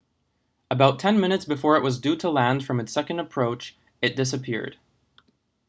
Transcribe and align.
about 0.71 0.97
ten 0.97 1.19
minutes 1.19 1.45
before 1.45 1.77
it 1.77 1.83
was 1.83 1.99
due 1.99 2.15
to 2.15 2.27
land 2.27 2.65
from 2.65 2.79
its 2.79 2.91
second 2.91 3.19
approach 3.19 3.77
it 4.01 4.15
disapeared 4.15 4.75